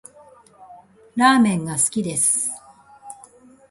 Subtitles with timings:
[1.15, 2.49] ラーメンが好きです